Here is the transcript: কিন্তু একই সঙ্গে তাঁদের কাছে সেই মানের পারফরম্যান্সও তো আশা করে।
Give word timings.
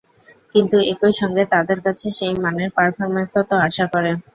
কিন্তু 0.53 0.77
একই 0.91 1.13
সঙ্গে 1.21 1.43
তাঁদের 1.53 1.79
কাছে 1.85 2.07
সেই 2.17 2.33
মানের 2.43 2.69
পারফরম্যান্সও 2.77 3.43
তো 3.49 3.55
আশা 3.67 3.85
করে। 3.93 4.11